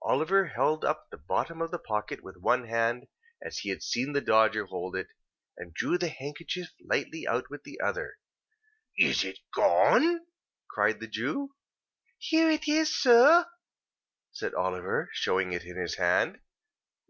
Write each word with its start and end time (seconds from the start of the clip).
Oliver 0.00 0.46
held 0.46 0.86
up 0.86 1.08
the 1.10 1.18
bottom 1.18 1.60
of 1.60 1.70
the 1.70 1.78
pocket 1.78 2.22
with 2.24 2.38
one 2.38 2.66
hand, 2.66 3.08
as 3.44 3.58
he 3.58 3.68
had 3.68 3.82
seen 3.82 4.14
the 4.14 4.22
Dodger 4.22 4.64
hold 4.64 4.96
it, 4.96 5.08
and 5.58 5.74
drew 5.74 5.98
the 5.98 6.08
handkerchief 6.08 6.68
lightly 6.82 7.28
out 7.28 7.34
of 7.34 7.42
it 7.42 7.50
with 7.50 7.64
the 7.64 7.78
other. 7.82 8.16
"Is 8.96 9.22
it 9.22 9.38
gone?" 9.54 10.24
cried 10.70 10.98
the 10.98 11.06
Jew. 11.08 11.54
"Here 12.16 12.48
it 12.48 12.66
is, 12.66 12.96
sir," 12.96 13.44
said 14.32 14.54
Oliver, 14.54 15.10
showing 15.12 15.52
it 15.52 15.64
in 15.64 15.78
his 15.78 15.96
hand. 15.96 16.40